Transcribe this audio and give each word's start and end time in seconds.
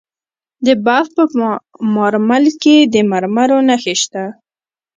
د 0.65 0.67
بلخ 0.85 1.07
په 1.17 1.23
مارمل 1.95 2.45
کې 2.61 2.75
د 2.93 2.95
مرمرو 3.11 3.57
نښې 3.67 3.95
شته. 4.01 4.23